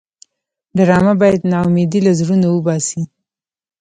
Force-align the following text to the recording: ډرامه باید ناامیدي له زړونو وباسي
ډرامه 0.77 1.13
باید 1.21 1.49
ناامیدي 1.53 1.99
له 2.05 2.11
زړونو 2.19 2.47
وباسي 2.51 3.01